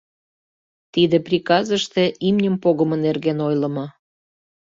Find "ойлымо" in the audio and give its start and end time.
3.47-3.85